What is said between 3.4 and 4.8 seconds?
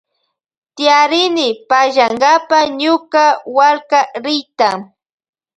wallkariyta.